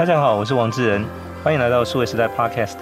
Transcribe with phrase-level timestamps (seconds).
[0.00, 1.04] 大家好，我是王志仁，
[1.44, 2.78] 欢迎来到数位时代 Podcast。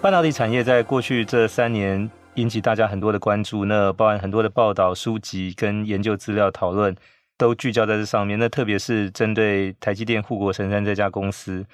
[0.00, 6.96] 半导体产业在过去这三年引起大家很多的关注，那包含很多的报道、书籍跟研究资料讨论，
[7.36, 8.38] 都聚焦在这上面。
[8.38, 11.66] 那特别是针对台积电护国神山这家公司，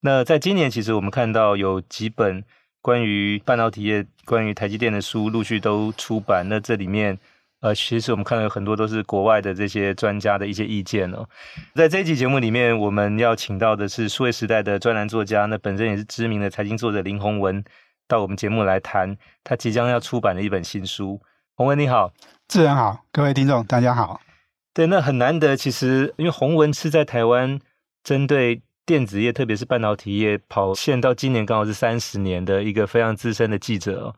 [0.00, 2.42] 那在今年其实我们看到有几本
[2.80, 6.46] 关于半导体业、关于台积电的书陆续都出版。
[6.48, 7.18] 那这里面。
[7.60, 11.28] 呃，其实我们看到有很多都是国外的这些专家的一些意见哦。
[11.74, 17.64] 在这一集节目里面，我们要请到的是数位时代的专栏作家，那本身也是知名的财经作者林宏文，
[18.06, 21.20] 到我们节目来谈他即将要出版的一本新书。
[21.56, 22.12] 宏文你好，
[22.46, 24.20] 志仁好，各位听众大家好。
[24.72, 27.58] 对，那很难得，其实因为宏文是在台湾
[28.04, 34.14] 针对电子业，特别是半导体业跑线到今年刚好是三十年的一个非常资深的记者哦。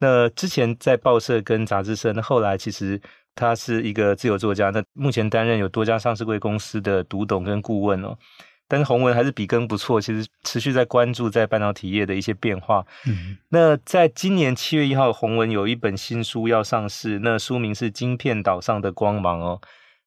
[0.00, 3.00] 那之前在报社跟杂志社，那后来其实
[3.34, 8.16] 他是一个自由作家，那目前担任有多家上市柜公司的读董跟顾问哦。
[8.66, 12.86] 但是宏文还是笔耕不辍，其实持续在关注在半导体业的一些变化。
[13.06, 19.60] 嗯，那在今年七月一号，宏文有一本新书要上市，那书名是《晶片岛上的光芒》哦。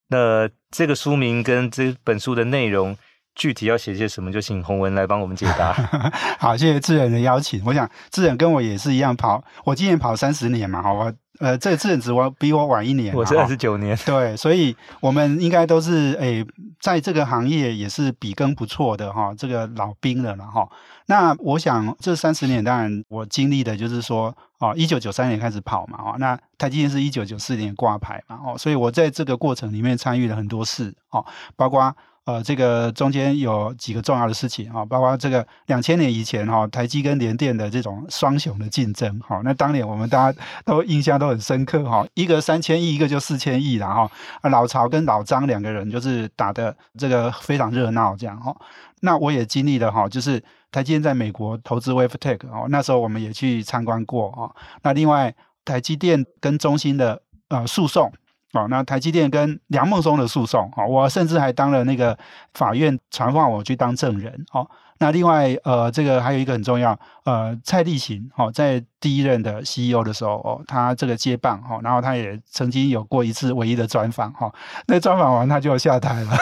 [0.07, 2.97] 那这个书名跟这本书的内容。
[3.35, 5.73] 具体要写些什么，就请洪文来帮我们解答。
[6.39, 7.61] 好，谢谢志仁的邀请。
[7.65, 11.11] 我想志仁跟我也是一样跑，我今年跑三十年嘛，好吧？
[11.39, 13.97] 呃，这个志仁只我比我晚一年，我是二十九年。
[14.05, 16.47] 对，所以我们应该都是诶、欸，
[16.79, 20.69] 在这个行业也是笔耕不辍的哈，这个老兵了了哈。
[21.07, 31.93] 那我想这三十年，当然我经历的就是说，哦，一九九三年开始跑嘛，哦，那台积电是一九九四年挂牌嘛，哦，所以我在这个过程里面参与了很多事，哦，包括。
[32.25, 44.09] 呃，这个中间有几个重要的事情啊，包括这个两千年以前哈，台积跟联电的这种双雄的竞争哈，那当年我们大家都印象都很深刻哈，一个三千亿，一个就四千亿然后
[44.49, 48.55] 老曹跟老张两个人就是打的这个非常热闹这样哈。
[49.01, 54.47] 那我也经历了哈，就是台积电在美国投资 WaferTech 哦，那时候我们也去参观过啊。
[54.81, 55.35] 那另外
[55.65, 58.09] 台积电跟中兴的呃诉讼。
[58.53, 62.17] 哦，那台积电跟梁孟松的诉讼，哦，我甚至还当了那个
[62.53, 64.69] 法院传唤我去当证人，哦，
[64.99, 74.53] 那另外，呃，这个还有一个很重要，呃，蔡立行，哦，在第一任的 CEO 的时候，哦，他这个接棒，哦，然后他也曾经有过一次唯一的专访，哈，
[74.85, 76.37] 那专访完他就下台了，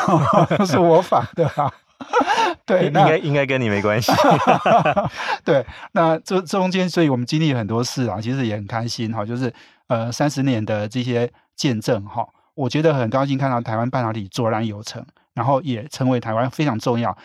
[0.57, 1.72] 都 是我访的，哈，
[2.66, 4.11] 对，应该应该跟你没关系，
[5.45, 9.53] 对，那这中间，所以我们经历了很多事啊，其实也很开心，哈，就是
[9.88, 11.31] 呃，三十年的这些。
[11.56, 17.17] 见证哈，我觉得很高兴看到台湾半导体卓然有成，然后也成为台湾非常重要。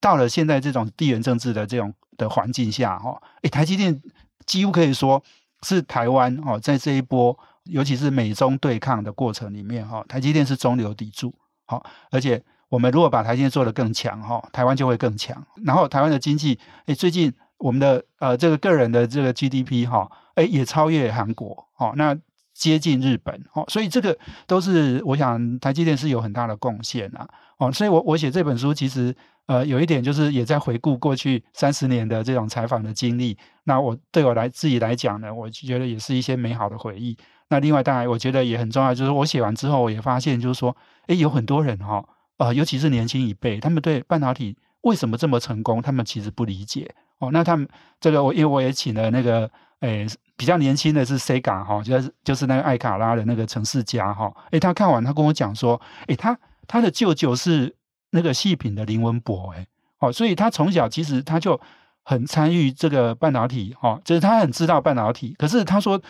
[0.00, 4.02] 到了现在这种地缘政治的这种的环境下哈，诶，台积电
[4.44, 5.22] 几乎可以说
[5.62, 11.34] 是台湾哦，在这一波尤其是美中对抗的过程里面哈，台积电是中流砥柱。
[11.66, 15.46] 好，而且我们如果把台积电做得更强哈，台湾就会更强。
[15.64, 21.66] 然后台湾的经济，诶，最近我们的呃这个个人的这个 GDP 哈，诶，也超越韩国。
[21.72, 22.14] 好，那。
[22.54, 24.16] 接近日本哦，所以这个
[24.46, 27.28] 都是我想台积电是有很大的贡献啊
[27.58, 29.14] 哦，所以我我写这本书其实
[29.46, 37.18] 呃有一点就是也在回顾过去三十年的这种采访的经历，那我对我来自己来讲呢，我觉得也是一些美好的回忆。
[37.48, 40.74] 那另外当然我觉得也很重要，就是我写完之后我也发现就是说，
[41.08, 42.02] 诶，有很多人哈
[42.38, 47.30] 呃尤其是年轻一辈，他们对半导体为什么这么成功，他们其实不理解哦。
[47.32, 47.68] 那他们
[48.00, 49.50] 这个我因为我也请了那个
[49.84, 50.06] 诶。
[50.36, 56.36] 比较年轻的是 Sega 哈，就是就是那个艾卡拉的那个城市家哈，诶，他看完他跟我讲说，诶，他
[56.66, 57.76] 他的舅舅是
[58.10, 59.68] 那个细品的林文博，诶，
[60.00, 61.60] 哦，所以他从小其实他就
[62.02, 66.02] 很参与这个半导体，哈，就是他很知道半导体，可是他说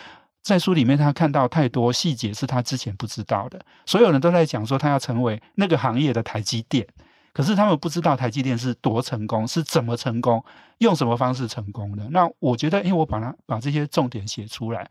[0.43, 6.87] 在书里面他看到太多细节是他之前不知道的，所有人都在讲说他要成为那个行业的台积电。
[7.35, 10.43] 可是他们不知道台积电是多成功，是怎么成功，
[10.79, 12.09] 用什么方式成功的。
[12.11, 14.89] 那我觉得，因为我把它把这些重点写出来，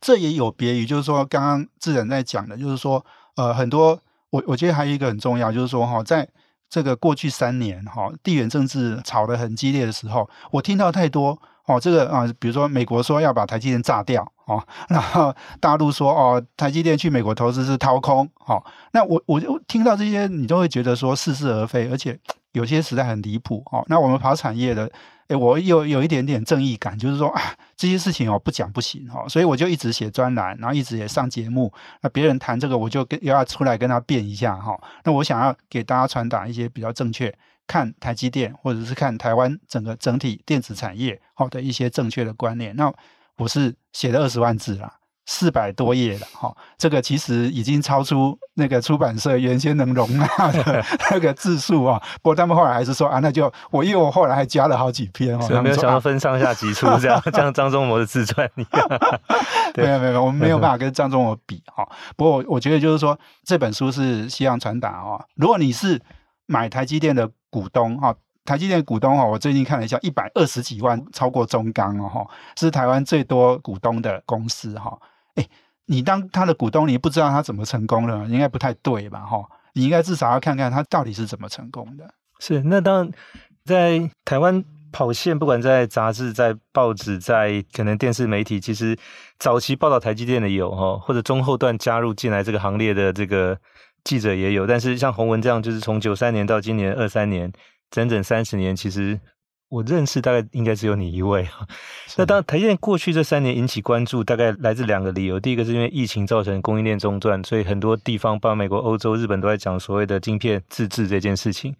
[0.00, 3.04] 这也有别于就是说刚刚志仁在讲的，就是说
[3.36, 4.00] 呃很多
[4.30, 6.26] 我我觉得还有一个很重要，就是说哈，在
[6.70, 14.30] 这个过去三年哈地缘政治吵得很激烈的时候，我听到太多哦这个啊，比如说美国说要把台积电炸掉。
[14.46, 18.62] 哦，然后大陆说哦，台积电去美国投资是掏空，哦，
[18.92, 22.18] 那我我就听到这些，你都会觉得说似是而非，而且
[22.52, 24.86] 有些实在很离谱，哦，那我们跑产业的，
[25.28, 27.40] 诶，我有有一点点正义感，就是说啊，
[27.74, 31.72] 这些事情哦不讲不行，哦，所以我就一直写专栏，然后一直也上节目，
[32.02, 37.34] 那别人谈这个，我就跟要出来跟他辩一下，哈、哦，那我想要给大家传达一些比较正确，
[37.66, 42.92] 看台积电或者是看台湾整个整体电子产业好的一些正确的观念，那。
[43.36, 44.88] 我是写了二十万字啦，
[45.26, 52.00] 四百多页了哈，这个其实已经超出那个出版社原先能容纳的 那个字数啊。
[52.22, 58.88] 不过他们后来还是说啊，那就我因为我后来还加了好几篇哦，没有想要分上下集出这样， 像张忠谋的自传一样。
[59.74, 61.84] 没有没有，我们没有办法跟张忠谋比哈。
[62.16, 66.00] 不过我觉得就是说这本书是希望传达哦，如果你是
[66.46, 68.14] 买台积电的股东哈。
[68.46, 72.26] 台积电股东哈，我最近看了一下，一百二十几万，超过中钢哦哈，
[72.56, 75.00] 是台湾最多股东的公司哈。
[75.36, 75.46] 哎，
[75.86, 79.42] 你当他的股东，你不知道他怎么成功的，应该不太对吧哈？
[79.72, 82.12] 你应该至少要看看他到底是怎么成功的。
[82.38, 83.10] 是，那当
[83.64, 84.62] 在台湾
[84.92, 88.94] 跑线，不管在杂志、在报纸、在可能电视媒体，其实
[89.38, 93.58] 早期报道台积电的有哈，或者中后段加入进来这个行列的这个
[94.04, 97.52] 记者也有，但是像洪文这样，就是从九三年到今年二三年。
[97.90, 99.20] 整整三十年，其实
[99.68, 101.46] 我认识大概应该只有你一位。
[102.16, 105.38] 那当然，台积电过去这三年引起关注，大概来自两个理由。
[105.38, 111.72] 第一个是因为疫情造成供应链中断，所以很多地方，包括美国、欧洲、日本都在讲所谓的晶片自制这件事情。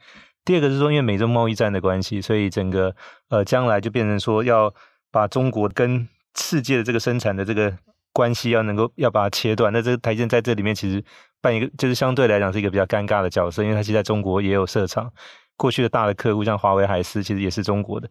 [0.44, 2.94] 第二个是说，因为美中贸易战的关系，所以整个
[3.30, 4.72] 呃将来就变成说要
[5.10, 6.06] 把中国跟
[6.38, 7.76] 世界的这个生产的这个
[8.12, 9.72] 关系要能够要把它切断。
[9.72, 11.02] 那这个台积电在这里面其实
[11.44, 15.12] 扮演一个，就是相对来讲是一个比较尴尬的角色，因为它其实在中国也有设厂。
[15.56, 18.10] 过去的大的客户像华为、海思，其实也是中国的，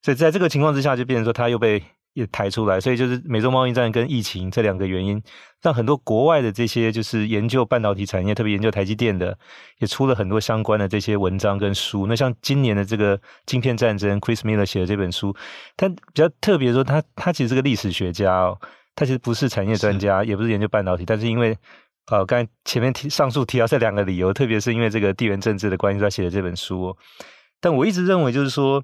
[0.00, 1.82] 所以在这个情况之下，就变成说他又被
[2.14, 5.22] 也抬出来，所以就是美洲贸易战跟疫情这两个原因，
[5.60, 9.36] 让很多国外的这些就是研究半导体产业，特别研究台积电的，
[9.80, 12.06] 也出了很多相关的这些文章跟书。
[12.06, 15.36] 那像今年的这个晶片战争，Chris Miller 写的这本书，
[15.76, 18.58] 他比较特别说他，他他其实是个历史学家哦，
[18.94, 21.54] 他其实不是产业专家，也不是研究半导体，但是因为。
[22.10, 26.96] 呃，刚才前面提上述提到这两个理由，特别是因为这个地缘政治的关系，他写的这本书哦。
[27.60, 28.82] 但我一直认为，就是说，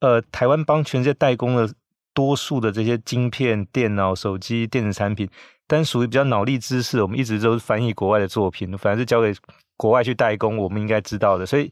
[0.00, 1.72] 呃，台湾帮全世界代工的
[2.12, 5.28] 多数的这些晶片、电脑、手机、电子产品，
[5.66, 9.32] 但属于比较脑力知识，我们一直都是翻译国外的作品，反而是交给
[9.76, 11.46] 国外去代工，我们应该知道的。
[11.46, 11.70] 所以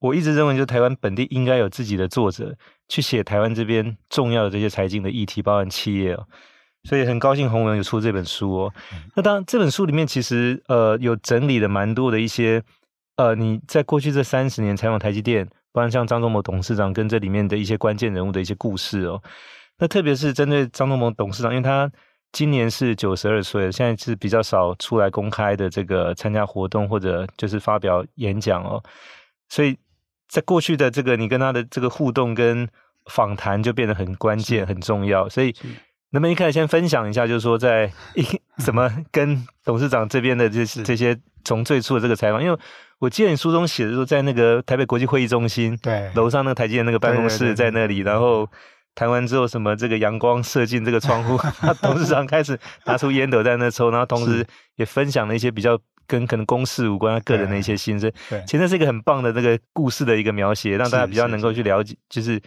[0.00, 2.54] 我一直认为，就台湾本地应该有自己的作者
[2.88, 6.14] 去写台湾这边重要的这些财经的议题，包含企业。
[6.84, 8.74] 所以很高兴洪文有出这本书哦。
[9.14, 12.60] 那当然，这本书里面其实呃有整理了蛮多的一些
[13.16, 19.22] 呃你在过去这三十年采访台积电，包括像张忠谋董事长跟这里面的一些关键人物的一些故事哦。
[19.78, 21.90] 那特别是针对张忠谋董事长，因为他
[22.32, 28.82] 今年是九十二岁，现在是比较少出来公开的这个参加活动或者就是发表演讲哦。
[29.48, 29.78] 所以
[30.28, 32.68] 在过去的这个你跟他的这个互动跟
[33.06, 35.54] 访谈就变得很关键很重要，所以。
[36.14, 38.22] 那么一开始先分享一下，就是说在一
[38.62, 42.58] 怎么跟董事长这边的这这些从最初的这个采访，因为
[42.98, 46.10] 我记得你书中写的说，在那个台北国际会议中心对。
[46.14, 48.46] 楼上那个台积电那个办公室在那里，然后
[48.94, 51.38] 谈完之后，什么这个阳光射进这个窗户，
[51.80, 58.12] 董事长开始拿出烟斗在那抽，然后同时也分享了一些比较跟可能公事无关他个人的一些心声。
[58.28, 62.38] 对，其实那是一个很棒的这个故事的一个描写，让大家比较能够去了解，就是。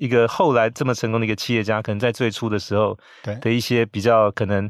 [0.00, 4.68] 一个后来这么成功的一个企业家，可能在最初的时候，对的一些比较可能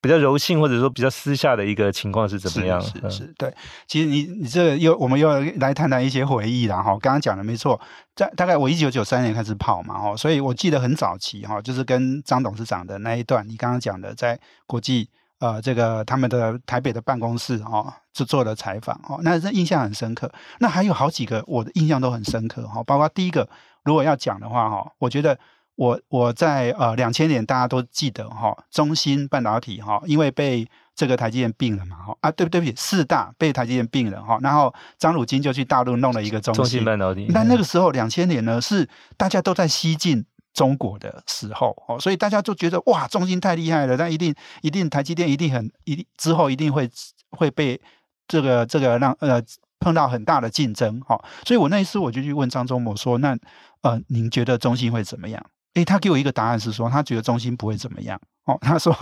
[0.00, 2.80] 比较柔性或者说比较私下的一个情况是怎么样？
[2.82, 3.54] 是是，是，对。
[3.86, 6.90] 其实你你这个又我们又来谈谈一些回忆了哈。
[7.00, 7.80] 刚刚讲的没错，
[8.16, 15.08] 在大概我一九九三年开始跑嘛哈，所以我记得很早期哈，就是跟张董事长的那一段，你刚刚讲的在国际
[15.44, 20.32] 呃这个他们的台北的办公室哦，就做了采访哦，那这印象很深刻。
[20.60, 23.48] 那还有好几个我的印象都很深刻哈，包括第一个。
[23.84, 25.38] 如果要讲的话，哈，我觉得
[25.76, 37.26] 我我在呃两千年大家都记得哈，中芯半导体哈，因为被这个台积电并了嘛，哈啊，对不对不起，四大被台积电并了哈，然后张汝京就去大陆弄了一个中芯半导体。
[37.28, 40.24] 那那 个时候两千年呢，是大家都在西进
[40.54, 46.88] 中国的时候哦，所以大家都觉得哇，中芯太厉害了，那一定一定台积电一定很一定之后一定会
[47.30, 47.78] 会被
[48.26, 49.42] 这个这个让呃
[49.78, 53.36] 碰到很大的竞争哈，所以我那一次我就去问张忠谋说那。
[53.84, 55.44] 呃，您觉得中芯会怎么样？
[55.74, 58.18] 诶，他给我一个答案是说，他觉得中芯不会怎么样。
[58.46, 58.94] 哦，他说，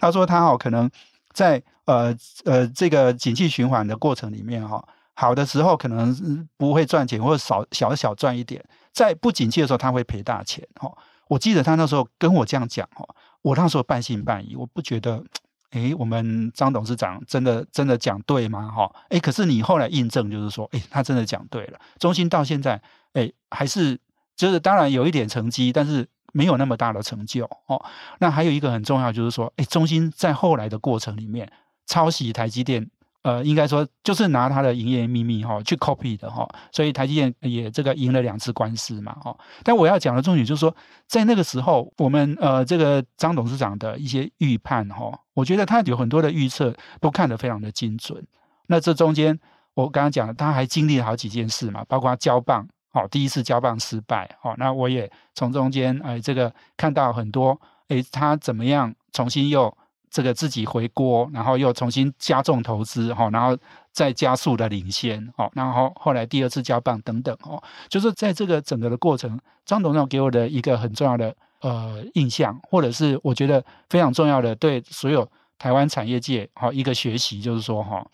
[0.00, 0.90] 他说他哦，可能
[1.32, 2.12] 在呃
[2.44, 8.60] 呃这个景气循环的过程里面哈、哦，好的时候可能不会赚钱，或者少小小赚一点；
[8.92, 10.66] 在不景气的时候，他会赔大钱。
[10.80, 10.96] 哦，
[11.28, 13.08] 我记得他那时候跟我这样讲哦，
[13.42, 15.24] 我那时候半信半疑，我不觉得，
[15.70, 18.70] 诶，我们张董事长真的真的讲对吗？
[18.70, 22.80] 哈，诶，可是你后来印证就是说，诶，他真的讲对了，中芯到现在，
[23.14, 24.00] 诶，还是。
[24.36, 27.80] 就是当然有一点成绩，但是没有那么大的成就哦。
[28.18, 31.48] 那还有一个很重要，就是说，哎，中芯在后来的过程里面
[31.86, 32.90] 抄袭台积电
[33.24, 39.34] 呃，应该说就是拿他的营业秘密哈去 copy 的哈，所以台积电也这个赢了两次官司嘛哈。
[39.62, 40.76] 但我要讲的重点就是说，
[41.06, 48.22] 在那个时候，我们呃这个张董事长的一些预判哈，我觉得他有很多的预测都看得非常的精准。
[48.66, 49.40] 那这中间
[49.72, 59.74] 我刚刚讲了，他还经历了好几件事嘛，包括交棒哦，第一次交棒失败哦，那我也从中间哎这个看到很多哎他怎么样重新又。
[60.14, 63.58] 这个自己回锅，然后又重新加重投资，哈，然后
[63.90, 75.28] 再加速的领先，哦，然后后来第二次交棒等等，哦，就是在这个整个的过程，张董事长给我的一个很重要的呃印象，或者是我觉得非常重要的对所有
[75.58, 78.06] 台湾产业界哈一个学习，就是说哈，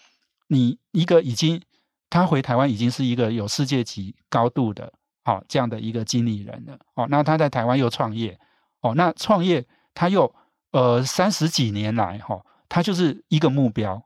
[0.46, 1.60] 你一个已经
[2.08, 4.90] 他回台湾已经是一个有世界级高度的，
[5.22, 8.38] 好这样的一个经理人了，哦，那他在台湾又创业，
[8.80, 10.34] 哦，那创业他又。
[10.72, 14.00] 呃，三十几年来，哈、哦，他就是一个目标，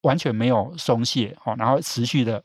[0.00, 2.42] 完全没有松懈，哈、然后持续的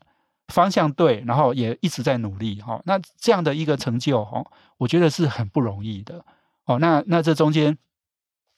[0.49, 4.45] 方向对，然后也一直在努力，哈、那这样的一个成就，哈、
[4.77, 6.23] 我觉得是很不容易的，
[6.65, 7.75] 哦，那那这中间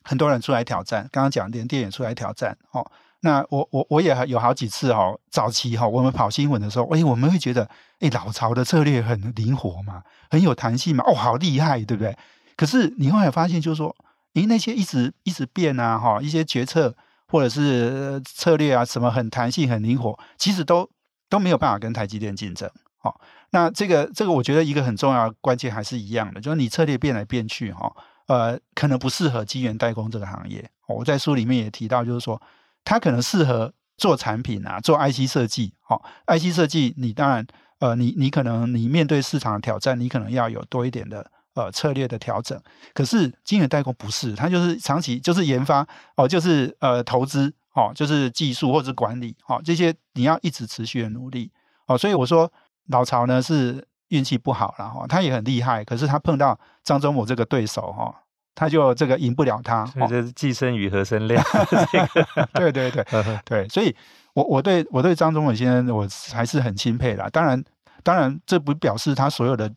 [0.04, 2.86] 很多人出来挑战，刚刚讲联电也出来挑战，哦，
[3.22, 7.70] 那我我我也有好几次，哈、哦，早期哈、我们跑新闻的时候，哎，我们会觉得，
[8.02, 12.18] 哎，老巢的策略很灵活嘛，很有弹性嘛，哦，好厉害，对不对？
[12.58, 13.96] 可是你后来发现，就是说。
[14.36, 16.96] 诶，那些一直一直变啊，哈，一些决策
[17.28, 20.90] 或者是策略啊，什么很弹性、很灵活，其实都
[21.30, 22.70] 都没有办法跟台积电竞争。
[22.98, 23.20] 好，
[23.52, 27.92] 那这个这个，我觉得一个很重要的关键还是一样的，就是你策略变来变去，哈，
[28.28, 30.70] 呃，可能不适合晶圆代工这个行业。
[30.88, 32.42] 我在书里面也提到，就是说
[32.84, 35.74] 它可能适合做产品啊，做 IC 设计。
[35.82, 37.46] 好，IC 设计，你当然，
[37.80, 41.32] 呃，你你可能你面对市场的挑战，你可能要有多一点的。
[41.60, 42.58] 呃，策略的调整，
[42.94, 45.86] 可是晶圆代工不是，它就是长期就是研发
[46.16, 51.52] 哦，就是呃投资哦，就是技术或者管理哦，这些你要一直持续的努力
[51.88, 51.98] 哦。
[51.98, 52.50] 所以我说
[52.88, 58.16] 老曹呢是运气不好了哈，他也很厉害，可是他碰到张忠谋这个对手哈，
[58.56, 59.86] 他就这个赢不了他。
[59.88, 61.44] 所以这是既生瑜何生亮？
[62.56, 63.06] 对对对
[63.44, 63.94] 对，所以
[64.34, 67.30] 我我对我对张忠谋先生我还是很钦佩的。
[67.32, 67.62] 当然
[68.02, 69.70] 当然，这不表示他所有的。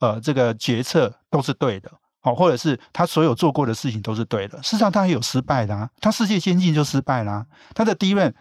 [0.00, 1.90] 呃，这个决策都是对的，
[2.20, 4.62] 好，或者是他所有做过的事情都是对的。
[4.62, 8.32] 事实上，他也有失败的啊，他世界先进就失败啦，他的 DRAM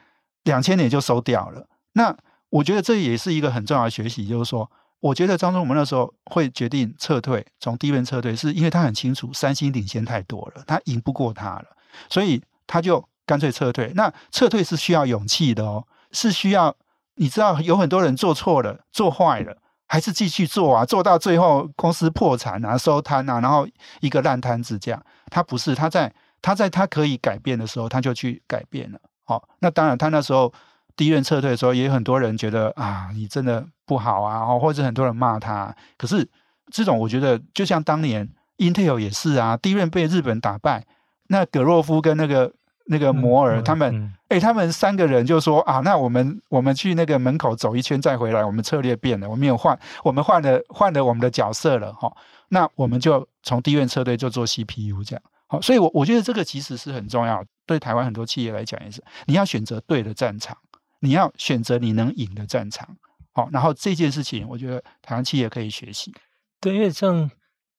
[0.44, 1.68] 两千年就收掉了。
[1.94, 2.16] 那
[2.50, 11.66] 我觉得这也是一个很重要的学习，就是说，我觉得张忠谋那时候会决定撤退，从 DRAM 撤退，是因为他很清楚三星领先太多了，他赢不过他了，
[12.10, 13.92] 所以他就干脆撤退。
[13.96, 16.76] 那撤退是需要勇气的哦，是需要
[17.16, 19.58] 你知道有很多人做错了，做坏了。
[19.88, 23.68] 还是继续做啊，做到最后公司破产啊、收摊啊，然后
[24.02, 25.02] 一个烂摊子这样。
[25.30, 29.00] 他不是，他在他在他可以改变的时候，他就去改变了。
[29.24, 30.54] 好、哦，那当然，他那时候
[30.96, 35.76] 第一任撤退的时候，也有很多人觉得啊，你真的不好啊，或者很多人骂他。
[35.98, 36.28] 可是
[36.72, 40.86] 这种我觉得，就像当年 Intel 也是啊，第一任被日本打败，
[41.28, 42.54] 那葛洛夫跟那个。
[42.88, 52.12] 那个摩尔他们，哎、嗯嗯欸，他们三个人就说啊，那我们我们去那个门口走一圈再回来，我们策略变了，我们有换，我们换了换了我们的角色了哈。
[52.50, 60.58] 那我们就从低院车队就做 CPU 这样，好，所以我我觉得这个其实是很重要，对台湾很多企业来讲也是，你要选择对的战场，
[61.02, 62.88] 你要选择你能赢的战场，
[63.34, 66.14] 好，然后这件事情我觉得台湾企业可以学习，
[66.62, 67.30] 对，因为像。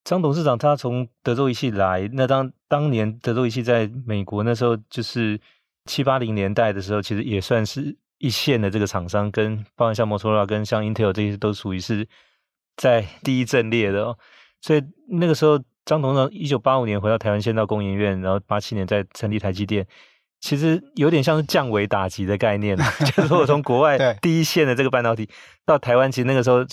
[0.09, 5.39] 张董事长他从德州仪器来，那当当年德州仪器在美国那时候就是
[5.85, 12.09] 七八零年代的时候，其实也算是一线的这个厂商，跟包括像摩托罗拉跟像 Intel 这些都属于是
[12.75, 14.17] 在第一阵列的哦。
[14.63, 19.87] 所以那个时候，张董事长一九八五年回到台湾，先到工研院，然后八七年再成立台积电，
[20.41, 22.75] 其实有点像是降维打击的概念，
[23.15, 25.29] 就是说我从国外第一线的这个半导体
[25.67, 26.65] 到台湾，其实那个时候。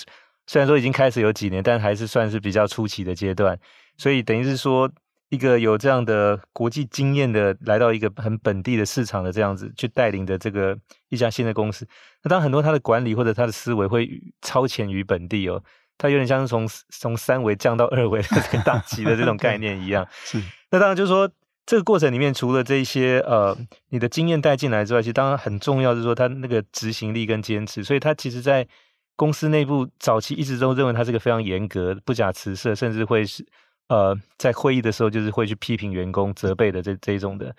[0.48, 3.58] 虽然说已经开始有几年，但还是算是比较初期的阶段，
[3.98, 4.90] 所以等于是说，
[5.30, 10.78] 一个有这样的国际经验的，来到一个很本地的市场的这样子去带领的这个
[11.10, 11.88] 一家新的公司，
[12.24, 14.08] 那当然很多他的管理或者他的思维会
[14.44, 15.62] 超前于本地哦，
[15.98, 20.08] 他有点像是从从三维降到二维的这个等级的这种概念一样。
[20.24, 21.28] 是，那当然就是说，
[21.66, 23.58] 这个过程里面除了这些呃
[23.90, 28.68] 你的经验带进来之外，其实当然很重要是说他那个执行力跟坚持，所以他其实在。
[29.16, 33.46] 公司内部早期一直都认为他是个非常严格、不假辞色，甚至会是
[33.88, 37.56] 呃在会议的时候就是会去批评员工、责备的这这一种的。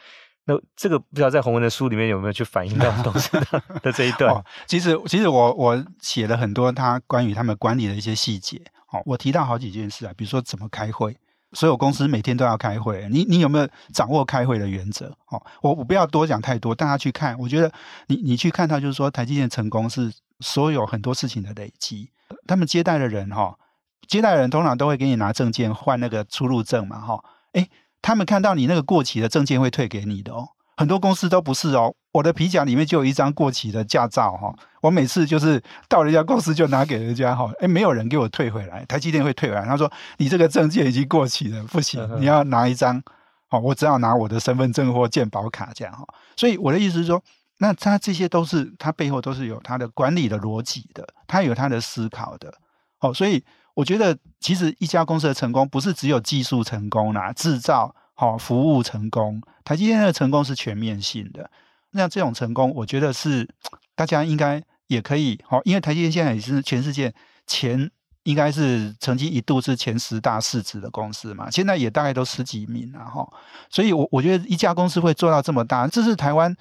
[0.49, 4.33] 那这个不知道在洪文的书里面有没有去反映到董事长 的这一段？
[4.33, 8.63] 哦、其实，其实我我写了很多他关于他们管理的一些细节。
[8.93, 11.17] 哦，我提到好几件事啊，比如说怎么开会，
[11.53, 15.07] 所有公司每天都要开会，你你有没有掌握开会的原则？
[15.31, 17.73] 哦，我我不要多讲太多，大家去看，我觉得
[18.07, 22.11] 你你去看它，就是说台积电成功是所有很多事情的累积。
[22.47, 23.59] 他们接待的人哈、哦，
[24.07, 27.71] 接待的人通常都会给你拿证件换那个出入证嘛，哈、哦，诶，
[28.03, 30.49] 他们看到你那个过期的证件会退给你的哦。
[30.77, 43.03] 很多公司都不是哦，我的皮夹里面就有一张过期的驾照哈，我每次就是到人家公司就拿给人家哈，哎，没有人给我退回来，台积电会退回来，他说你这个证件已经过期了，不行，你要拿一张，
[43.49, 46.05] 好，我只好拿我的身份证或健保卡这样哈，
[46.37, 47.23] 所以我的意思是说，
[47.59, 52.53] 那他这些都是他背后都是有他的管理的逻辑的，他有他的思考的，
[53.01, 53.45] 哦，所以
[53.75, 57.95] 我觉得其实一家公司的成功不是只有技术成功啦，制造。
[58.19, 61.51] 好，服务成功，台积电的成功是全面性的。
[61.91, 63.47] 那这种成功，我觉得是
[63.95, 65.39] 大家应该也可以。
[65.47, 67.15] 好，因为台积电现在也是全世界
[67.47, 67.91] 前，
[68.23, 73.31] 应该是曾经一度是前十大市值的公司嘛，现在也大概都十几名了哈。
[73.69, 76.57] 所以，我我觉得一家公司会做到这么大，这是台湾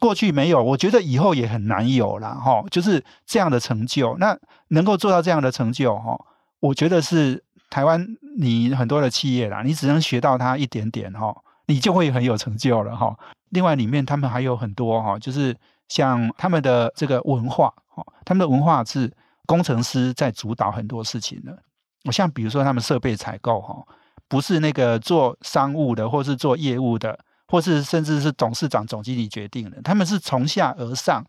[0.00, 2.62] 过去没有，我觉得以后也很难有了哈。
[2.70, 4.38] 就是这样的成就，那
[4.68, 6.18] 能够做到这样的成就哈，
[6.60, 7.44] 我觉得是。
[7.70, 8.02] 台湾，
[8.38, 11.36] 你很多的企业啦，你只能学到它一点点哈，
[11.66, 13.14] 你就会很有成就了哈。
[13.50, 15.54] 另外，里面他们还有很多哈，就是
[15.86, 19.12] 像他们的这个文化哈，他们的文化是
[19.44, 21.54] 工程师在主导很多事情的。
[22.06, 23.84] 我像比如说他们设备采购哈，
[24.28, 31.24] 不是那个做商务的，或是做业务的，或是甚至是董事长、总经理决定的，他们是从下而上。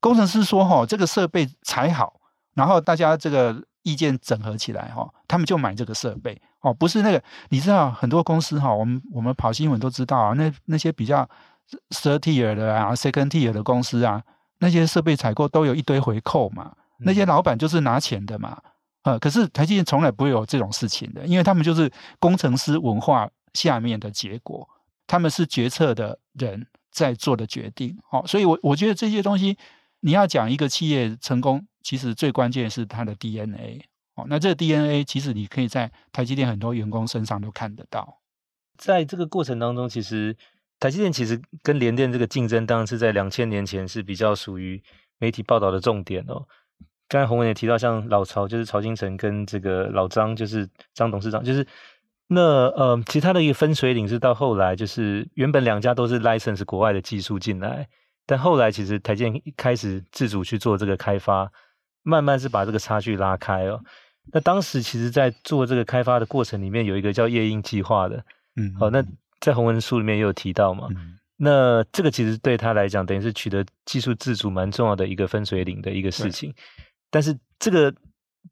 [0.00, 2.20] 工程师说哈，这个设备才好，
[2.54, 3.62] 然后大家这个。
[3.82, 11.26] 意见整合起来哈，他们就买这个设备哦，不是那个，你知道很多公司哈，我们我们跑新闻都知道啊，那那些比较
[11.88, 14.22] third tier 的啊，second tier 的公司啊，
[14.58, 18.60] 那些设备采购都有一堆回扣嘛，那些老板就是拿钱的嘛，
[19.04, 24.68] 呃，可是台积电从来不会有这种事情的，因为他们就是工程师文化下面的结果，
[25.10, 29.58] 他们是决策的人在做的决定，哦，所以我我觉得这些东西
[29.98, 31.66] 你要讲一个企业成功。
[31.82, 38.20] 其实最关键是它的 DNA 哦，那这个 DNA 其实你可以在台积电很多员工身上都看得到。
[38.78, 40.36] 在这个过程当中，其实
[40.78, 44.80] 台积电其实跟联电这个竞争，当然是在两千年前是比较属于
[45.18, 46.46] 媒体报道的重点哦。
[47.08, 51.66] 刚才洪文也提到，像老曹就是曹兴诚跟这个老张就是张董事长，就是
[52.30, 57.88] 那呃，其他的一个分水岭是到后来，就是原本两家都是 license 国外的技术进来，
[58.24, 61.50] 但后来其实台建一开始自主去做这个开发。
[62.02, 63.78] 慢慢是把这个差距拉开哦。
[64.32, 68.24] 那当时其实，在做这个开发的过程里面，有一个叫夜鹰计划的，
[68.56, 69.04] 嗯，好，那
[69.38, 70.88] 在红文书里面也有提到嘛。
[70.92, 76.54] 嗯、那这个其实对他来讲，等于是取得技术自主蛮重要的一个分水岭的一个事情。
[77.10, 77.94] 但是这个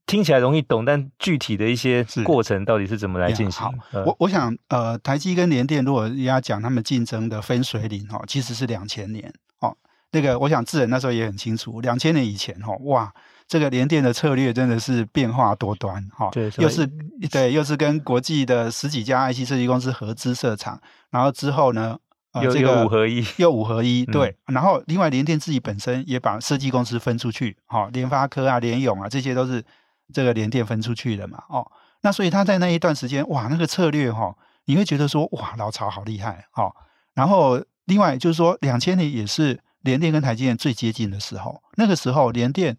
[0.06, 3.66] 听起来容易懂，但具体的一些过程到底是怎么来进行？
[3.66, 3.72] 好，
[4.04, 9.76] 我我想，呃，台积跟联电如果要讲他们竞争的分水岭哈，其实是两千年哦。
[10.12, 13.12] 那个我想智仁那时候也很清楚，两千年以前哈，哇。
[13.50, 16.86] 这个联电的策略真的是变化多端，哈，对，又是
[17.30, 21.96] 对，又是跟国际的十几家 IC 设计公司合资设厂，然后之后呢，
[22.32, 29.64] 呃，这个五合一，又五合一，对，然后另外联电自己本身也把设计公司分出去，哈，联发科啊、联咏啊，这些都是
[30.12, 31.66] 这个联电分出去的嘛，哦，
[32.02, 34.34] 那所以他在那一段时间，哇，那个策略哈，
[34.66, 36.70] 你会觉得说，哇，老曹好厉害，哦，
[37.14, 42.76] 然后另外就是说，两千年也是联电跟台积电最接近的时候，那个时候联电。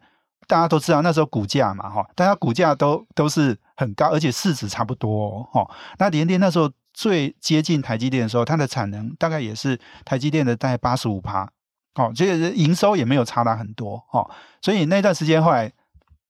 [0.47, 5.69] 大家都知道那时候股价嘛，哈，大家股价都都是很高，而且市值差不多，哦。
[5.99, 6.67] 那联电那时候
[6.99, 11.49] 最接近台积电的时候，它的产能大概也是台积电的大概八十五趴，
[11.95, 14.29] 哦，这个营收也没有差大很多，哦。
[14.61, 15.71] 所以那段时间后来，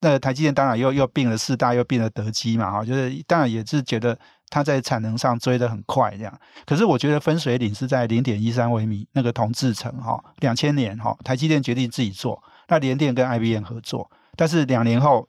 [0.01, 4.15] 那台积电当然又又并了四大，又并了德基嘛，哈，就是当然也是觉得
[4.51, 6.39] 它在产能上追得很快这样。
[6.67, 12.39] 可是我觉得分水岭是在零点一三微米那个铜制程，哈，两千年，哈，台积电决定自己做。
[12.67, 15.27] 那联电跟 IBM 合作，但是两年后，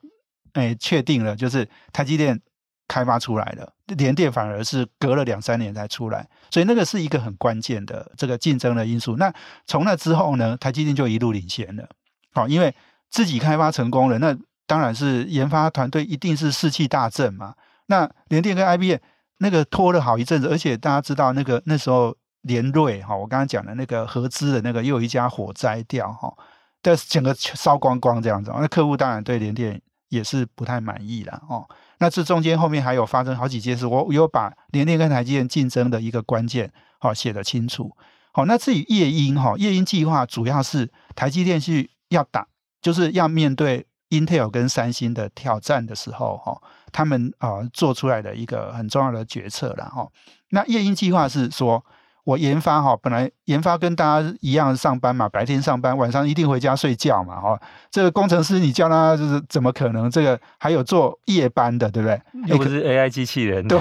[0.53, 2.39] 哎，确定了，就是台积电
[2.87, 9.15] 开发出来了，联电反而是隔了两三年才出来，所以那个是一个很关键的这个竞争的因素。
[9.17, 9.33] 那
[9.65, 11.87] 从那之后呢，台积电就一路领先了，
[12.33, 12.73] 好，因为
[13.09, 17.55] 自己开发成功了，那当然是研发团队一定是士气大振嘛。
[17.87, 18.97] 那联电跟 IBM
[19.37, 26.33] 那个拖了好一阵子，而且大家知道那个那时候联瑞哈，我刚刚讲的那个合资的那个又一家火灾掉哈。
[26.81, 31.67] 但是整个烧光光这样子，那客户当然对联电也是不太满意了哦。
[32.01, 37.95] 那这中间后面还有发生好几件事，我有把联电跟台积电竞争的一个关键好写得清楚。
[38.33, 42.47] 好，那至于夜鹰哈，夜鹰计划主要是台积电是要打，
[42.81, 46.59] 就是要面对 Intel 跟三星的挑战的时候，哈，
[46.91, 50.07] 他们啊做出来的一个很重要的决策了哈。
[50.49, 51.85] 那夜鹰计划是说。
[52.23, 57.59] 我研发哈，本来研发跟大家一样上班嘛，白天上班，晚上一定回家睡觉嘛，哈。
[57.89, 60.09] 这个工程师你叫他就是怎么可能？
[60.09, 62.21] 这个还有做夜班的，对不对？
[62.45, 63.79] 又不是 AI 机器人， 对，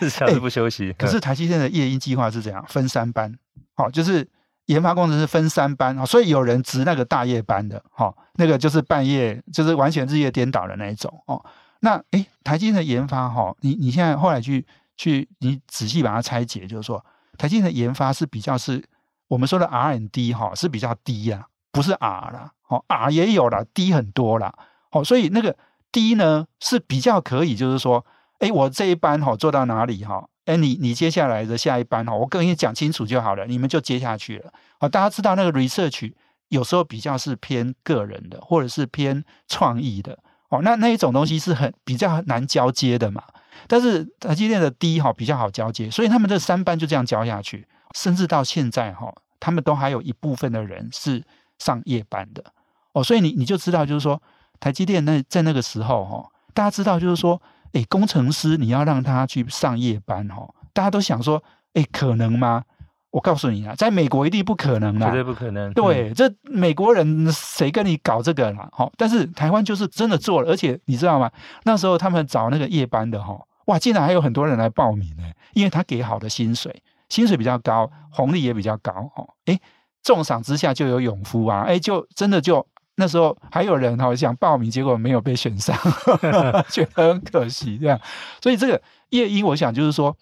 [0.00, 0.92] 日常是不休息。
[0.98, 2.64] 可是台积电的夜鹰计划是怎样？
[2.66, 3.34] 分三班，
[3.74, 4.26] 好，就是
[4.66, 11.44] 研发工程师分三班，所以有人值那个大夜班的，哈，那个就是半夜，就是完全日夜颠倒的那一种，哦。
[11.80, 14.64] 那诶，台积电的研发，哈，你你现在后来去
[14.96, 17.04] 去，你仔细把它拆解，就是说。
[17.38, 18.84] 台积电的研发是比较是
[19.28, 24.54] 我们说的 rnd 哈，是比较低呀，不是 R 啦，哦 R 也有啦，低很多啦，
[24.90, 25.56] 哦，所以那个
[25.90, 28.04] 低呢是比较可以，就是说，
[28.38, 34.52] 哎，我这一班哈做到哪里哈，哎，你你接下来的下一班哈，我跟你讲清楚就好了，你们就接下去了。
[34.78, 36.12] 好，大家知道那个 research
[36.48, 40.18] 有时候比较是偏个人的，或者是偏创意的，
[40.50, 43.22] 哦，那那一种东西是很比较难交接的嘛。
[43.66, 51.22] 但是台积电的低哈比较好交接，所以他们这三班就这样交下去，甚至到现在哈，他们都还有一部分的人是
[51.58, 52.44] 上夜班的
[52.92, 54.20] 哦，所以你你就知道，就是说
[54.60, 57.40] 台积电那在那个时候哈，大家知道就是说，
[57.72, 61.42] 诶，工程师你要让他去上夜班哈，大家都想说，
[61.74, 62.64] 诶，可能吗？
[63.10, 65.70] 我告诉你啊，在美国一定不可能的，绝对不可能。
[65.74, 68.66] 对，嗯、这美国人谁跟你搞这个啦？
[68.72, 71.30] 哈，但是台湾就是真的做了，而且你知道吗？
[71.64, 73.38] 那时候他们找那个夜班的哈。
[73.66, 75.24] 哇，竟然还有很多人来报名呢！
[75.54, 79.28] 因为他给好的薪水，薪水比较高，红利也比较高哦。
[79.46, 79.60] 诶，
[80.02, 81.62] 重赏之下就有勇夫啊！
[81.62, 85.76] 诶，就真的就那时候还有人哈想报名，结果没有被选上，
[86.70, 88.00] 觉得很可惜这样。
[88.42, 90.16] 所以这个夜鹰，我想就是说，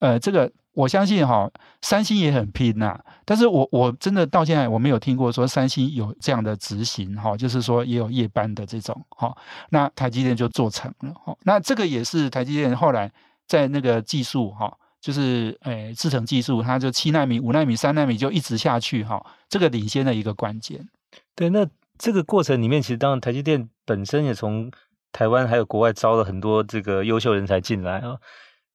[0.00, 0.52] 呃，这个。
[0.76, 9.34] 我相信哈，三星也很拼呐、但是我我真的到现在我没有听过说三星有这样的执行哈，就是说也有夜班的这种哈，
[9.70, 13.10] 那台积电就做成了哈，那这个也是台积电后来
[13.46, 20.86] 在那个技术哈，就是诶制程技术，它就七纳米、五纳米、三纳米就一直下去哈，这个领先的一个关键。
[21.34, 24.70] 对，那这个过程里面，其实当然台积电本身也从
[25.10, 28.18] 台湾还有国外招了很多这个优秀人才进来啊。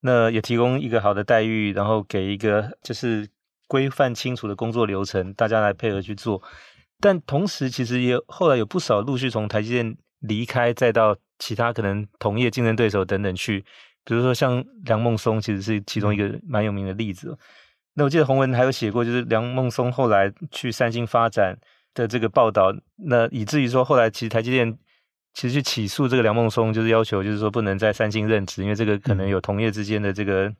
[0.02, 3.30] 那也提供一个好的待遇，然后给一个就是
[3.68, 6.42] 规范清楚的工作流程，大家来配合去做。
[7.00, 13.64] 但同时，其实也后来有不少陆续从台积电离开，再到其他可能同业竞争对手等等去。
[14.04, 17.38] 比如说像梁孟松，其实是其中一个蛮有名的例子。
[17.94, 21.58] 那我记得洪文还有写过，就是梁孟松后来去三星发展
[21.94, 22.74] 的这个报道。
[22.96, 24.78] 那以至于说后来其实台积电。
[25.34, 30.52] 其实去起诉这个梁孟松，就是要求，就是说不能在三星任职，因为这个可能有同业之间的这个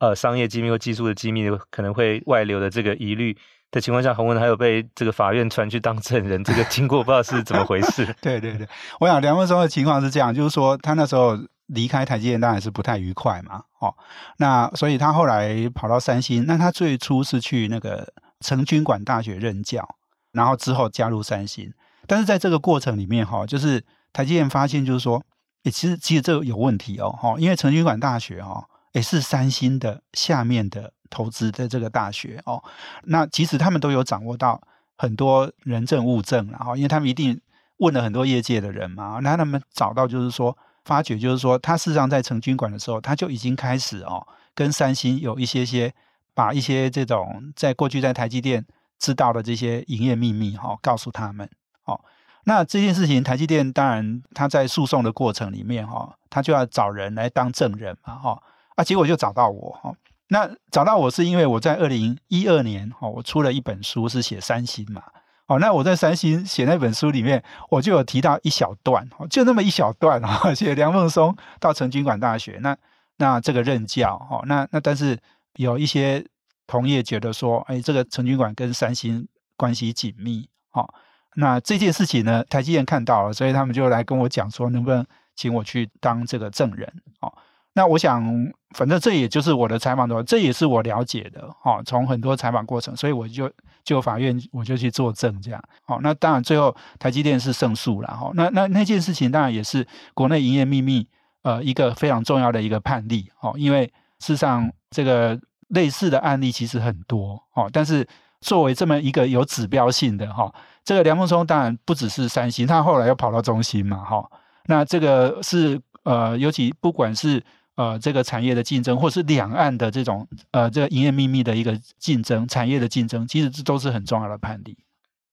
[0.00, 3.36] 呃商业机密或技术的机密可能会外流的这个疑虑
[3.70, 8.04] 的情况下，洪文还有被这个法院传去当证人，这个经过不知道是怎么回事。
[8.20, 13.94] 对对对，我想梁孟松的情况是这样，就是说他那时候离开台积电当然是不太愉快嘛，哦，
[14.38, 19.88] 那所以他后来跑到三星，那他最初是去那个成均馆大学任教，
[20.32, 21.72] 然后之后加入三星，
[22.08, 23.84] 但是在这个过程里面哈，就是。
[24.16, 25.22] 台积电发现就是说，
[25.64, 32.64] 诶，其实其实这个有问题哦，哈，因为成均馆大学哦，也是三星的下面的投资的这个大学哦，
[33.04, 34.58] 那即使他们都有掌握到
[34.96, 37.38] 很多人证物证，然后因为他们一定
[37.76, 45.92] 问了很多业界的人嘛，那他们找到就是说，发觉就是说，他事实上在成均馆的时候，他就已经开始哦，跟三星有一些些
[46.32, 48.64] 把一些这种在过去在台积电
[48.98, 51.46] 知道的这些营业秘密哈，告诉他们，
[51.84, 52.00] 哦。
[52.48, 58.40] 那这件事情，台积电当然他在诉讼的过程里面哈，他就要找人来当证人嘛哈
[58.76, 59.92] 啊，结果就找到我哈。
[60.28, 65.02] 那找到我是因为我在二零一二年哈，我出了一本书是写三星嘛。
[65.48, 72.76] 哦，那我在三星写那本书里面，我就有提到一小段，就那么一小段啊，写梁孟松到成均馆大学，那
[73.16, 75.18] 那这个任教哈，那那但是
[75.56, 76.24] 有一些
[76.68, 80.88] 同业觉得说，哎，这个成均馆跟三星关系紧密哈。
[81.38, 86.90] 那这件事情呢，台积电看到了，所以他们就来跟我讲说，能不能请我去当这个证人？
[87.20, 87.32] 哦，
[87.74, 88.24] 那我想，
[88.70, 91.42] 反正这也就是我的采访的话，这也是我了解的。
[91.62, 93.50] 哦，从很多采访过程，所以我就
[93.84, 95.62] 就法院我就去作证，这样。
[95.86, 98.08] 哦，那当然最后台积电是胜诉了。
[98.08, 101.06] 哈，那那那件事情当然也是国内营业秘密
[101.42, 103.30] 呃一个非常重要的一个判例。
[103.42, 103.84] 哦，因为
[104.20, 107.38] 事实上这个类似的案例其实很多。
[107.52, 108.08] 哦，但是
[108.40, 110.52] 作为这么一个有指标性的哈。
[110.84, 114.24] 这个梁孟松当然不只是三星，他后来又跑到中芯嘛，哈。
[114.66, 117.42] 那这个是呃，尤其不管是
[117.74, 124.76] 呃这个产业的竞争，或是两岸的这种呃这个营业秘密的一个竞争，产业的竞争，其实这都是很重要的判例。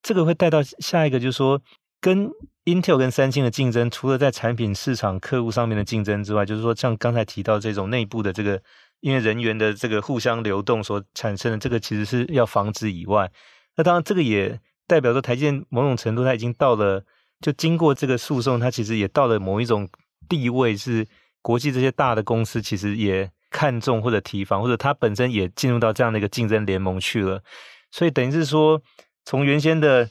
[0.02, 1.62] 这个会带到下一个，就是说
[2.02, 2.30] 跟
[2.66, 8.62] Intel 跟三星的竞争，除了在产品、市场、客户上面的竞争之外，就是说像刚才提到这种内部的这个，
[9.04, 13.30] 因为人员的这个互相流动所产生的这个，其实是要防止以外，
[13.76, 17.04] 那当然这个也代表说台积电某种程度它已经到了，
[17.42, 19.90] 就经过这个诉讼，它其实也到了某一种
[20.30, 21.06] 地位，是
[21.42, 27.44] 国际这些大的公司其实也看重或者提防，或者它本身也进入到这样的一个竞争联盟去了，
[27.92, 28.82] 所以等于是说
[29.26, 30.10] 从原先的。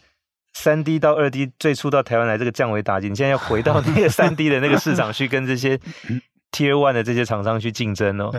[0.55, 5.79] 三 D 到二 D，最初到台湾来这个降维打击，你现在要回到那个三 D 的那个市场去跟这些
[6.53, 8.31] Tier One 的这些厂商去竞争哦。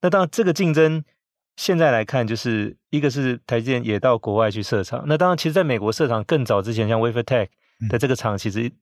[0.00, 1.02] 对那当然，这个竞争
[1.56, 5.04] 现在来看，就是一个是台积电也到国外去设厂。
[5.06, 7.48] 那当然，其实在美国设厂更早之前，像 WaferTech
[7.88, 8.72] 的这个厂，其实。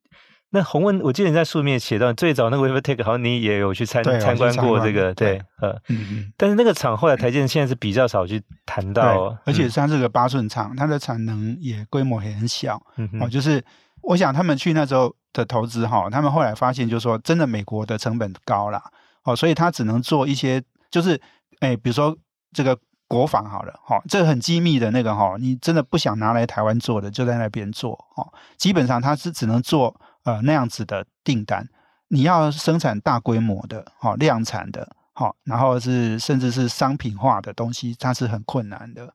[0.51, 6.33] 那洪文，我记得你在书里面写到，最早那个 WaferTech 好像你也有去参参观过这个，对，呃，嗯嗯。
[6.37, 13.61] 但是那个厂后来台积电现在是比较少去谈到，而且它这个八寸厂，它的产能也规模也很小，嗯哦，就是
[14.03, 18.81] 我想他们去那时候的投资哈，他们后来发现就是说，真的美国的成本高啦，
[19.25, 20.63] 哦，所以他只能做一些，
[20.95, 21.21] 就是
[21.59, 22.17] 哎，比如说
[22.53, 22.79] 这个
[23.09, 30.01] 国防好了，哈，这个很机密的那个哈，你真的不想拿来台湾做的，就在那边做，哦，基本上它是只能做。
[30.25, 31.69] 呃，那样子的订单，
[32.09, 39.13] 你要生产大规模的，哈量产的，好，然后是甚至是商品化的东西，它是很困难的。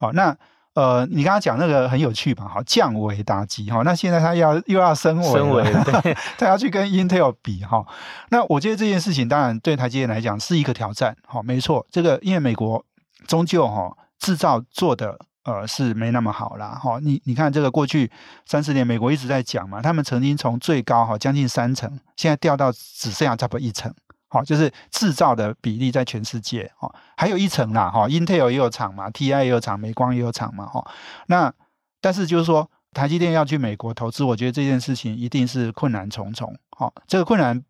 [0.00, 0.36] 哦，那
[0.78, 2.44] 呃，你刚刚讲那个很有趣吧？
[2.46, 5.64] 哈，降维打击，哈，那现在他要又要升维，升维，
[6.02, 7.84] 对，他要去跟 Intel 比，哈。
[8.30, 12.84] 那我觉得这件事情当然对台积电来讲是一个挑战，好，没错，这个因为美国
[13.26, 15.18] 终究哈制造做的。
[15.44, 17.00] 呃，是没那么好啦，哈、哦。
[17.02, 18.10] 你你看这个过去
[18.44, 23.90] 三十年，美国一直在讲嘛，他们曾经从最高哈将近三成，现在掉到只剩下差不多一成，
[24.28, 28.08] 好、就是制造的比例在全世界，哦，还有一层啦，哈、哦。
[28.08, 30.86] Intel 也有厂嘛，TI 也有厂，美光也有厂嘛，哈、哦。
[31.26, 31.52] 那
[32.00, 37.62] 但是就是说，台积电要去美国投资，我觉得这件事情一定是困难重重，好、哦，这个困难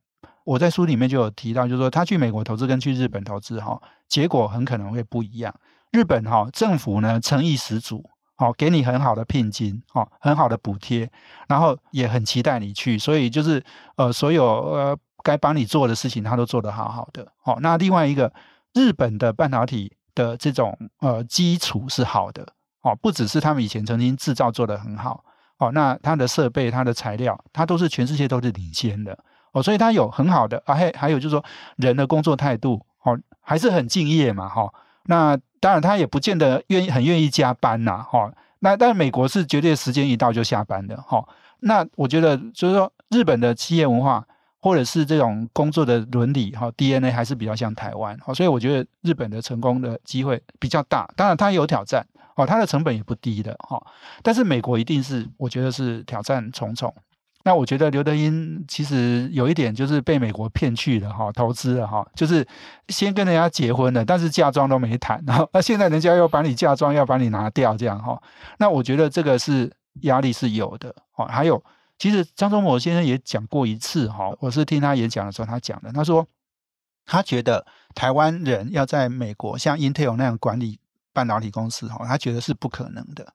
[0.45, 5.55] 我在书里面就有提到，就是说他去美国投资跟去日本投资，哈、哦，结果很可能会不一样。
[5.93, 8.05] 日本哈、哦、政府呢诚意十足，
[8.37, 11.11] 好、哦、给你很好的聘金，哦很好的补贴，
[11.49, 13.63] 然后也很期待你去，所以就是
[13.97, 17.27] 呃所有呃该帮你做的事情，他都做得好好的。
[17.43, 18.33] 好、哦，那另外一个
[18.75, 22.47] 日本的半导体的这种呃基础是好的，
[22.83, 25.25] 哦不只是他们以前曾经制造做得很好，
[25.59, 29.19] 哦那它的设备、它的材料，它都是全世界都是领先的，
[29.53, 31.45] 哦所以它有很好的，啊还还有就是说
[31.77, 35.39] 人的工作态度，哦还是很敬业嘛，哈、哦、那。
[35.61, 38.33] 当然，他也不见得愿意很愿意加班呐，哈。
[38.61, 41.29] 那但美国是绝对时间一到就下班的，哈。
[41.59, 44.25] 那我觉得就是说，日本的企业文化
[44.61, 48.35] 或者是这种工作的伦理，哈，DNA 还是比较像台湾，哈。
[48.35, 51.09] 所以我觉得日本的成功的机会比较大。
[51.17, 53.81] 当然，它有挑战，哦，它的成本也不低的，哈。
[54.23, 56.95] 但是美国一定是，我觉得是挑战重重。
[57.45, 62.47] 那我觉得刘德英其实有一点就是被美国骗去了哈，投资了哈，就是
[62.89, 68.21] 先跟人家结婚了，但是嫁妆都没谈，然后那现在人家又把你嫁妆要把你拿掉这样哈，
[68.59, 71.27] 那我觉得这个是压力是有的哈。
[71.27, 71.63] 还有，
[71.99, 76.27] 其实张忠谋先生也讲过一次哈，我是听他演讲的时候他讲的，他说
[77.05, 80.79] 他觉得台湾人要在美国像 Intel 那样管理
[81.13, 83.35] 半导体公司哈，他觉得是不可能的。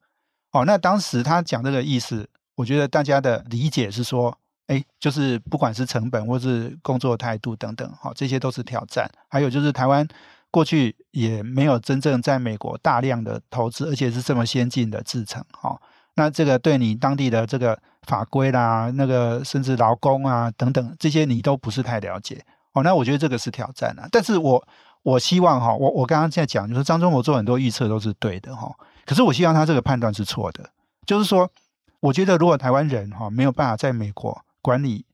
[0.51, 2.29] 哦，那当时他讲这个意思。
[2.55, 9.09] 我觉得大家的理解是说，哎，就是不管是成本或是工作态度等等，哈，这些都是挑战。
[9.27, 10.07] 还有就是台湾
[10.51, 15.81] 过去也没有真正在美国大量的投资，而且是这么先进的制程，哈。
[16.13, 22.83] 那这个对你当地的这个法规啦，那个甚至劳工啊等等这些你都不是太了解，哦。
[22.83, 24.07] 那我觉得这个是挑战啊。
[24.11, 24.67] 但是我
[25.01, 28.71] 我希望哈，我我刚刚在讲，就是张忠谋做很多预测都是对的哈。
[29.05, 30.69] 可是我希望他这个判断是错的，
[31.05, 31.49] 就是说。
[32.03, 35.05] 我觉得，如果台湾人哈没有办法在美国管理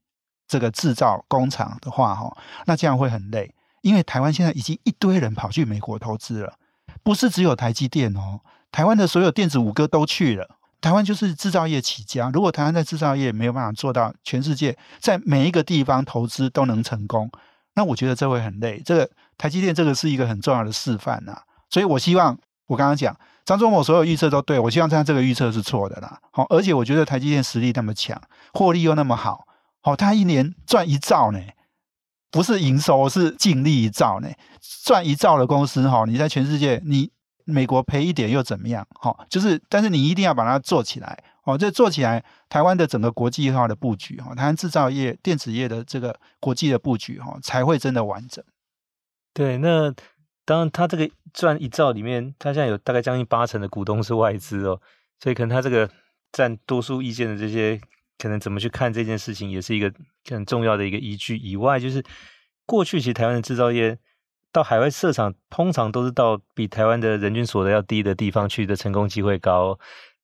[0.47, 3.53] 这个制造工厂的话哈，那这样会很累。
[3.81, 6.55] 因为台湾现在已经一堆人跑去美国投资了，
[7.03, 8.39] 不是只有台积电哦，
[8.71, 10.57] 台湾的所有电子五哥都去了。
[10.81, 17.29] 台湾就是制造业起家，如果台湾在制造业没有办法做到全世界在每一个地方投资都能成功，
[17.75, 18.81] 那我觉得这会很累。
[18.85, 21.37] 这个台积电这个是一个很重要的示范呐，
[21.69, 22.37] 所以我希望
[22.67, 23.15] 我刚刚讲。
[23.45, 26.19] 张忠谋所有预测都对，我希望他这个预测是错的啦。
[26.29, 28.21] 好，而且我觉得台积电实力那么强，
[28.53, 29.47] 获利又那么好，
[29.81, 31.39] 好，他一年赚一兆呢，
[32.29, 34.29] 不是营收，是净利一兆呢，
[34.85, 37.09] 赚一兆的公司哈，你在全世界，你
[37.49, 38.87] 美国赔一点又怎么样？
[38.91, 48.43] 好，就是，但是你一定要把它做起来，哦，这做起来，台湾的整个国际化的布局哈，台湾制造业、电子业的这个国际的布局哈，才会真的完整。
[49.33, 49.93] 对，那。
[50.45, 54.81] 当然，他这个赚一兆里面，他现在有大概将近八成的股东是外资哦，
[55.19, 55.87] 所以可能他这个
[56.31, 57.79] 占多数意见的这些
[58.17, 59.93] 可能怎么去看这件事情，也是一个
[60.27, 61.37] 很重要的一个依据。
[61.37, 62.03] 以外，就是
[62.65, 63.95] 过去其实台湾的制造业
[64.51, 69.77] 到海外设厂，通常都是到比台湾的人均所得要低的地方去的成功机会高，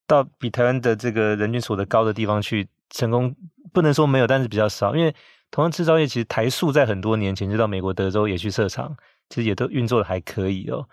[0.08, 3.36] 到比台湾的这个人均所得高的地方去成功，
[3.74, 4.96] 不能说没有，但是比较少。
[4.96, 5.14] 因为
[5.52, 8.96] 同样制造业，其实台塑在很多年前就到美国德州也去设厂，
[9.30, 10.88] 其实也都运作的还可以哦。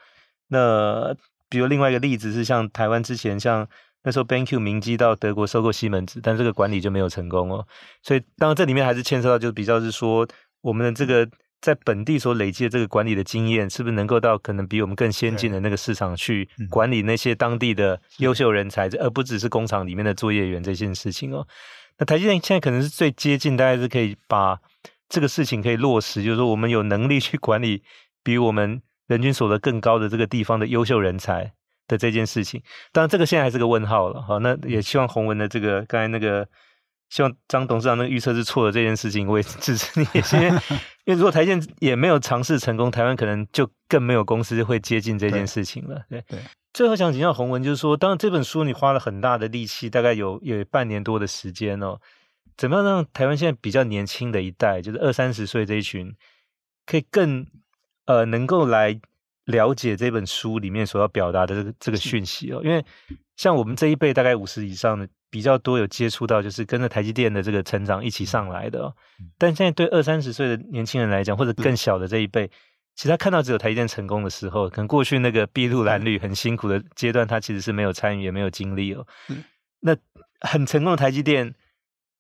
[0.49, 1.15] 那
[1.49, 3.69] 比如另外一个例子是像台湾之前像。
[4.05, 7.65] 那时候 BenQ 明基到德国收购西门子，但这个管理就没有成功哦。
[8.03, 10.27] 所以当然这里面还是牵涉到，就比较是说
[10.61, 11.25] 我们的这个
[11.63, 21.47] 在本地所累积的这个管理的经验，是不是能够到可能比我们更先进的那个市场去管理那些当地的优秀人才，而不只是工厂里面的作业员这件事情哦。
[21.97, 24.59] 那台积电现在可能是最接近，大概是可以把
[25.09, 27.83] 这个事情可以落实，就是说我们有能力去管理
[28.23, 31.53] 比我们人均所得更高的这个地方的优秀人才。
[31.89, 34.23] 的这件事情，当然这个现在还是个问号了。
[34.23, 36.47] 好，那也希望宏文的这个刚才那个，
[37.13, 40.07] 希望张董事长那个预测是错的这件事情，我也支持你。
[40.15, 40.49] 因 为
[41.05, 46.03] 因为如果台建也没有尝试成功，台湾可能就更没有公司会接近这件事情了。
[46.09, 46.39] 对对。
[46.73, 52.01] 最后想请教洪文，就是说，当然这本书你花了很大的力气，大概有有半年多的时间哦，
[52.57, 56.15] 怎么样让台湾现在比较年轻的一代，就是二三十岁这一群，
[56.87, 57.47] 可以更
[58.07, 58.99] 呃能够来。
[59.47, 62.83] 了解这本书里面所要表达的这个这个讯息哦，因为
[63.35, 68.95] 像我们这一辈大概五十以上的比较多有接触到，就是跟着台积电的这个成长一起上来的哦。
[69.39, 72.47] 但现在对二三十岁的年轻人来讲，或者更小的这一辈，
[72.95, 79.07] 其实他看到只有台积电成功的时候，可能过去那个筚路蓝缕很辛苦的阶段，他其实是没有参与也没有经历哦。
[79.81, 79.97] 那
[80.41, 81.55] 很成功的台积电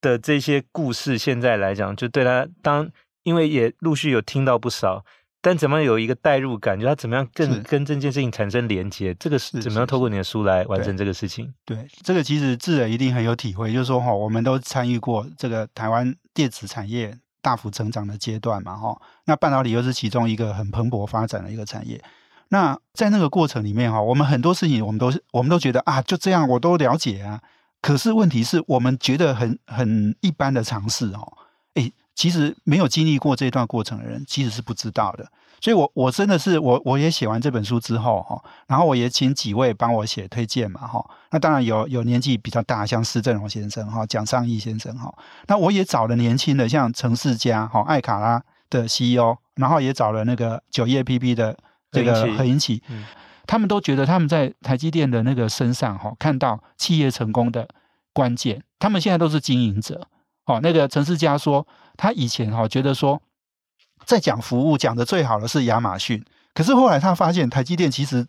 [0.01, 2.90] 的这些故事，现在来讲，就对他当
[3.25, 5.05] 因为也陆续有听到不少。
[5.44, 6.78] 但怎么样有一个代入感？
[6.78, 9.12] 就他怎么样更跟这件事情产生连接？
[9.14, 11.52] 这个是怎么样透过你的书来完成这个事情？
[11.64, 13.72] 对，对，这个其实智人一定很有体会。
[13.72, 18.96] 就是说哈，我们都参与过这个台湾电子产业大幅成长的阶段嘛哈。
[19.24, 22.00] 那半导体又是其中一个很蓬勃发展的一个产业。
[22.50, 27.40] 那在那个过程里面哈，我们很多事情我们都是我们都觉得啊，就这样我都了解啊。
[27.81, 31.33] 可是问题是我们觉得很很一般的尝试哦。
[31.74, 35.27] 诶其实没有经历过这段过程的人，其实是不知道的。
[35.61, 41.05] 所以我，我我真的是我我也写完这本书之后哈，然后我也请几位帮我写推荐嘛哈。
[41.31, 45.14] 那当然有有年纪比较大，像施正荣先生哈、蒋尚义先生哈。
[45.46, 51.57] 那我也找了年轻的，像程世佳哈、艾卡拉的 CEO，然后也找了那个九叶 APP 的
[51.92, 52.83] 这个何英奇，
[53.46, 57.68] 他们都觉得他们在台积电的那个身上哈，看到企业成功的
[58.12, 58.64] 关键。
[58.81, 60.09] 他们现在都是经营者。
[60.44, 61.66] 哦，那个陈世嘉说。
[61.94, 63.20] 他以前哈觉得说，
[64.07, 66.24] 在讲服务讲的最好的是亚马逊，
[66.55, 68.26] 可是后来他发现台积电其实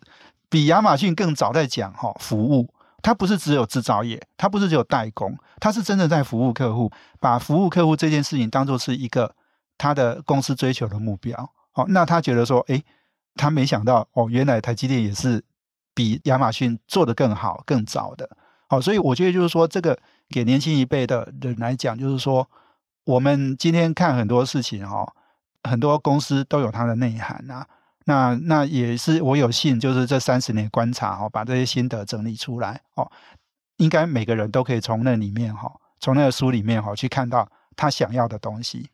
[0.50, 2.68] 比亚马逊更早在讲哈服务，
[3.02, 9.34] 它不是只有制造业，它不是只有代工，它是真的在服务客户，把服务客户这件事情当做是一个
[9.78, 11.50] 他的公司追求的目标。
[11.72, 12.84] 哦，那他觉得说，诶，
[13.34, 15.42] 他没想到哦，原来台积电也是
[15.94, 18.28] 比亚马逊做得更好、更早的。
[18.68, 22.48] 好，所以我觉得就是说，这个给年轻一辈的人来讲，就是说。
[23.06, 25.06] 我们今天看很多事情哈，
[25.64, 27.68] 很多公司都有它的内涵啊。
[28.06, 33.12] 那那也是我有幸，就是这三十年观察哈，把这些心得整理出来哦。
[33.76, 38.88] 应该每个人都可以从那里面哈，从那个书里面哈去看到他想要的东西。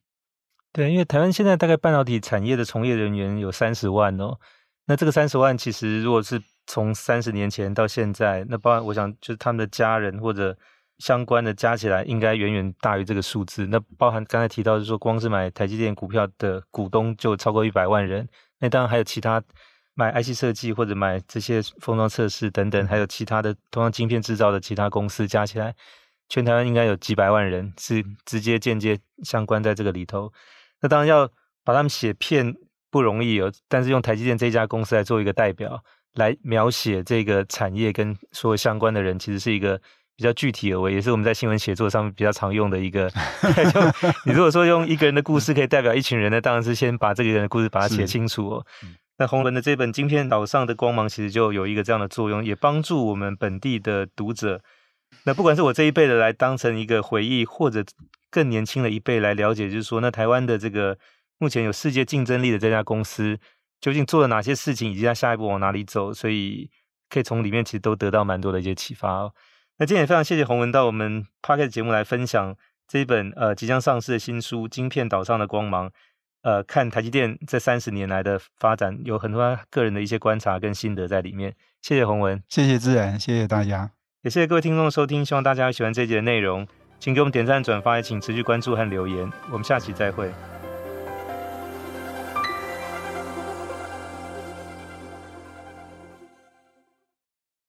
[0.72, 4.36] 对，因为台湾现在大概半导体产业的从业人员有三十万哦。
[4.86, 10.58] 那这个三十万其实如果是从三十年前到现在，那包括我想就是他们的家人或者。
[11.00, 13.66] 相关的加起来应该远远大于这个数字。
[13.66, 18.28] 那包含刚才提到，就是说光是买台积电股票的股东就超过一百万人。
[18.58, 19.42] 那当然还有其他
[19.94, 25.74] 买 IC 设计或者买这些封装测试等等，还有其他的同样晶片制造的其他公司加起来，
[26.28, 30.30] 全台湾应该有几百万人是直接间接相关在这个里头。
[30.82, 31.26] 那当然要
[31.64, 32.54] 把他们写片
[32.90, 35.82] 不容易哦，但是用台积电这家公司来做一个代表，
[36.14, 39.80] 来描写这个产业跟所有相关的人，其实是一个。
[40.20, 43.08] 比较具体而为，也是我们在新闻写作上面比较常用的一个。
[43.72, 43.80] 就
[44.26, 48.66] 你如果说用一个人的故事可以代表一群人呢，当然是先把这个人的故事把它写清楚哦。
[49.16, 54.60] 那洪文的这本《晶片岛上的光芒》其实就有一个这样的作用，也帮助我们本地的读者。
[55.24, 57.82] 那不管是我这一辈的来当成一个回忆，或者
[58.30, 60.98] 更年轻的一辈来了解，就是说，那台湾的这个
[61.38, 63.38] 目前有世界竞争力的这家公司，
[63.80, 66.68] 究竟做了哪些事情，以及它下一步往哪里走，所以
[67.08, 69.32] 可以从里面其实都得到蛮多的一些启发哦。
[69.80, 72.54] 那今天也非常谢谢洪文到我们 Podcast 节目来分享
[72.86, 75.88] 这一本呃即将上市的新书《晶片岛上的光芒》，
[76.42, 81.54] 呃，看台积电这三十年来的发展，有很多个人的一些观察跟心得在里面。
[81.80, 86.68] 谢谢洪文，谢谢自然，谢谢大家，也谢谢各位听众的收听，希望大家喜欢这一集的内容。
[86.98, 89.32] 请给我们点赞、转发，也请持续关注和留言。
[89.50, 90.30] 我们下期再会。